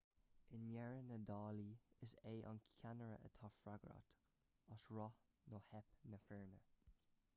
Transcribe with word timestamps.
i 0.55 0.57
ndeireadh 0.59 1.03
na 1.09 1.17
dála 1.31 1.65
is 2.07 2.15
é 2.29 2.31
an 2.51 2.61
ceannaire 2.69 3.19
atá 3.29 3.51
freagrach 3.59 4.11
as 4.77 4.87
rath 4.97 5.23
nó 5.55 5.63
teip 5.69 5.95
na 6.15 6.23
foirne 6.27 6.59